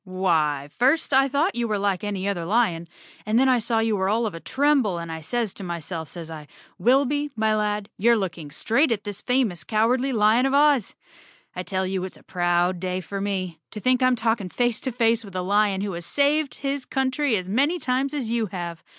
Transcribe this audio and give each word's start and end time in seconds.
"Why, 0.03 0.67
first 0.75 1.13
I 1.13 1.27
thought 1.27 1.53
you 1.53 1.67
were 1.67 1.77
like 1.77 2.03
any 2.03 2.27
other 2.27 2.43
lion, 2.43 2.87
112 3.25 3.27
Chapter 3.27 3.29
Nine 3.29 3.35
then 3.37 3.49
I 3.49 3.59
saw 3.59 3.77
you 3.85 3.95
were 3.95 4.09
all 4.09 4.25
of 4.25 4.33
a 4.33 4.39
tremble, 4.39 4.97
and 4.97 5.11
I 5.11 5.21
says 5.21 5.53
to 5.53 5.63
my¬ 5.63 5.79
self, 5.83 6.09
says 6.09 6.31
I, 6.31 6.47
'Wilby, 6.79 7.29
my 7.35 7.55
lad, 7.55 7.87
you're 7.99 8.17
looking 8.17 8.49
straight 8.49 8.91
at 8.91 9.03
this 9.03 9.21
famous 9.21 9.63
Cowardly 9.63 10.11
Lion 10.11 10.47
of 10.47 10.55
Oz.' 10.55 10.95
I 11.55 11.61
tell 11.61 11.85
you 11.85 12.03
it's 12.03 12.17
a 12.17 12.23
proud 12.23 12.79
day 12.79 12.99
for 12.99 13.21
me. 13.21 13.59
To 13.69 13.79
think 13.79 14.01
I'm 14.01 14.15
talking 14.15 14.49
face 14.49 14.79
to 14.79 14.91
face 14.91 15.23
with 15.23 15.35
a 15.35 15.43
lion 15.43 15.81
who 15.81 15.91
has 15.93 16.07
saved 16.07 16.55
his 16.65 16.83
country 16.83 17.35
as 17.35 17.47
many 17.47 17.77
times 17.77 18.15
as 18.15 18.31
you 18.31 18.47
have. 18.47 18.81